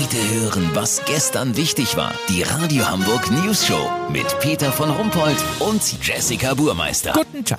[0.00, 2.12] Heute hören, was gestern wichtig war.
[2.28, 7.12] Die Radio Hamburg News Show mit Peter von Rumpold und Jessica Burmeister.
[7.14, 7.58] Guten Tag.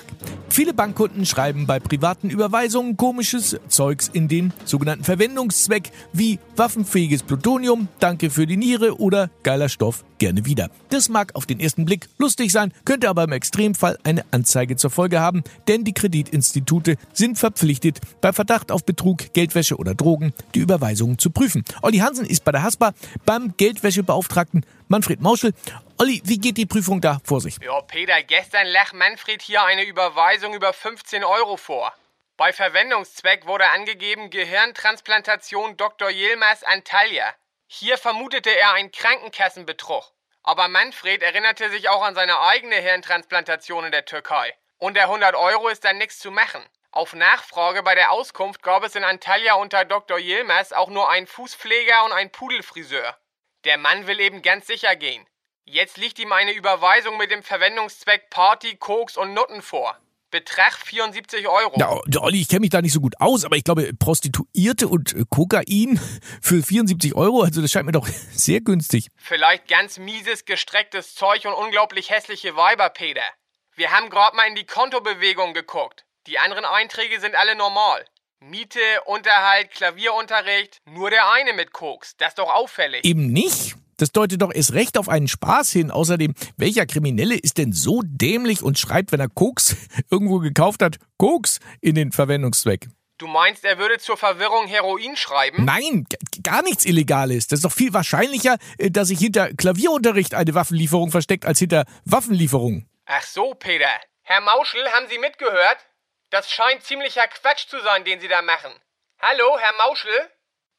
[0.52, 7.86] Viele Bankkunden schreiben bei privaten Überweisungen komisches Zeugs in den sogenannten Verwendungszweck wie waffenfähiges Plutonium,
[8.00, 10.68] danke für die Niere oder geiler Stoff, gerne wieder.
[10.88, 14.90] Das mag auf den ersten Blick lustig sein, könnte aber im Extremfall eine Anzeige zur
[14.90, 20.60] Folge haben, denn die Kreditinstitute sind verpflichtet, bei Verdacht auf Betrug, Geldwäsche oder Drogen die
[20.60, 21.62] Überweisungen zu prüfen.
[21.80, 22.92] Olli Hansen ist bei der Haspa
[23.24, 25.54] beim Geldwäschebeauftragten Manfred Mauschel.
[25.98, 27.58] Olli, wie geht die Prüfung da vor sich?
[27.62, 31.94] Ja, Peter, gestern lag Manfred hier eine Überweisung über 15 Euro vor.
[32.36, 36.10] Bei Verwendungszweck wurde angegeben Gehirntransplantation Dr.
[36.10, 37.32] Yilmaz Antalya.
[37.68, 40.10] Hier vermutete er einen Krankenkassenbetrug.
[40.42, 44.52] Aber Manfred erinnerte sich auch an seine eigene Hirntransplantation in der Türkei.
[44.78, 46.64] Und der 100 Euro ist dann nichts zu machen.
[46.90, 50.18] Auf Nachfrage bei der Auskunft gab es in Antalya unter Dr.
[50.18, 53.16] Yilmaz auch nur einen Fußpfleger und einen Pudelfriseur.
[53.64, 55.26] Der Mann will eben ganz sicher gehen.
[55.64, 59.98] Jetzt liegt ihm eine Überweisung mit dem Verwendungszweck Party, Koks und Nutten vor.
[60.30, 61.78] Betrag 74 Euro.
[61.78, 65.12] Ja, Olli, ich kenne mich da nicht so gut aus, aber ich glaube, Prostituierte und
[65.14, 66.00] äh, Kokain
[66.40, 69.08] für 74 Euro, also das scheint mir doch sehr günstig.
[69.16, 73.24] Vielleicht ganz mieses, gestrecktes Zeug und unglaublich hässliche Weiber, Peter.
[73.74, 76.04] Wir haben gerade mal in die Kontobewegung geguckt.
[76.26, 78.04] Die anderen Einträge sind alle normal.
[78.42, 82.16] Miete, Unterhalt, Klavierunterricht, nur der eine mit Koks.
[82.16, 83.04] Das ist doch auffällig.
[83.04, 83.76] Eben nicht.
[83.98, 85.90] Das deutet doch erst recht auf einen Spaß hin.
[85.90, 89.76] Außerdem, welcher Kriminelle ist denn so dämlich und schreibt, wenn er Koks
[90.10, 92.88] irgendwo gekauft hat, Koks in den Verwendungszweck?
[93.18, 95.66] Du meinst, er würde zur Verwirrung Heroin schreiben?
[95.66, 96.06] Nein,
[96.42, 97.46] gar nichts Illegales.
[97.46, 101.84] Das ist doch viel wahrscheinlicher, äh, dass sich hinter Klavierunterricht eine Waffenlieferung versteckt, als hinter
[102.06, 102.86] Waffenlieferung.
[103.04, 104.00] Ach so, Peter.
[104.22, 105.89] Herr Mauschel, haben Sie mitgehört?
[106.30, 108.72] Das scheint ziemlicher Quatsch zu sein, den Sie da machen.
[109.20, 110.30] Hallo, Herr Mauschel?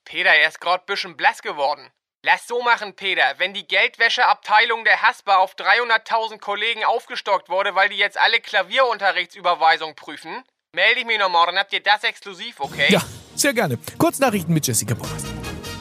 [0.05, 1.91] Peter, er ist gerade bisschen blass geworden.
[2.23, 3.33] Lass so machen, Peter.
[3.37, 9.95] Wenn die Geldwäscheabteilung der Haspa auf 300.000 Kollegen aufgestockt wurde, weil die jetzt alle Klavierunterrichtsüberweisungen
[9.97, 10.41] prüfen,
[10.73, 11.57] melde ich mich noch morgen.
[11.57, 12.87] Habt ihr das exklusiv, okay?
[12.89, 13.01] Ja,
[13.35, 13.77] sehr gerne.
[13.97, 15.25] Kurznachrichten mit Jessica Boras.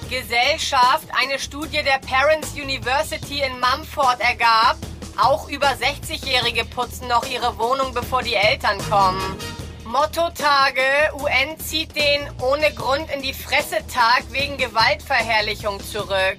[0.08, 4.78] Gesellschaft, eine Studie der Parents University in Mumford ergab,
[5.16, 9.38] auch über 60-Jährige putzen noch ihre Wohnung, bevor die Eltern kommen.
[9.90, 10.82] Motto-Tage,
[11.14, 16.36] UN zieht den ohne Grund in die Fresse Tag wegen Gewaltverherrlichung zurück.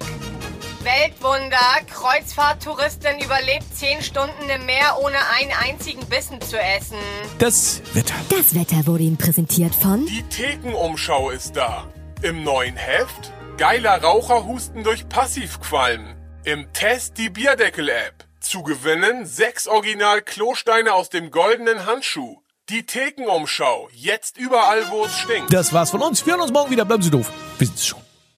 [0.82, 6.96] Weltwunder, Kreuzfahrttouristin überlebt 10 Stunden im Meer ohne einen einzigen Bissen zu essen.
[7.38, 8.14] Das Wetter.
[8.30, 11.86] Das Wetter wurde Ihnen präsentiert von Die Thekenumschau ist da.
[12.22, 16.16] Im neuen Heft geiler Raucherhusten durch Passivqualm.
[16.44, 18.24] Im Test die Bierdeckel-App.
[18.40, 22.41] Zu gewinnen sechs Original Klosteine aus dem goldenen Handschuh.
[22.68, 23.88] Die Thekenumschau.
[23.92, 25.52] Jetzt überall, wo es stinkt.
[25.52, 26.24] Das war's von uns.
[26.24, 26.84] Wir hören uns morgen wieder.
[26.84, 27.30] Bleiben Sie doof.
[27.58, 28.00] Wir sind's schon.